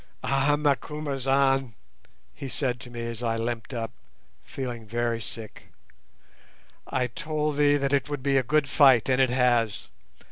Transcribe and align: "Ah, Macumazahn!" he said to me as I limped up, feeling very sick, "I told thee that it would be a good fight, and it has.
"Ah, 0.23 0.55
Macumazahn!" 0.57 1.75
he 2.33 2.49
said 2.49 2.79
to 2.79 2.89
me 2.89 3.05
as 3.05 3.21
I 3.21 3.37
limped 3.37 3.71
up, 3.71 3.91
feeling 4.41 4.87
very 4.87 5.21
sick, 5.21 5.65
"I 6.87 7.05
told 7.05 7.57
thee 7.57 7.77
that 7.77 7.93
it 7.93 8.09
would 8.09 8.23
be 8.23 8.37
a 8.37 8.41
good 8.41 8.67
fight, 8.67 9.09
and 9.09 9.21
it 9.21 9.29
has. 9.29 9.89